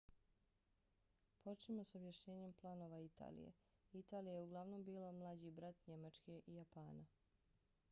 počnimo 1.43 1.83
s 1.89 1.95
objašnjenjem 1.99 2.53
planova 2.61 2.99
italije. 3.09 3.53
italija 4.01 4.33
je 4.35 4.41
uglavnom 4.47 4.83
bila 4.89 5.11
mlađi 5.21 5.51
brat 5.61 5.87
njemačke 5.87 6.41
i 6.47 6.55
japana 6.55 7.07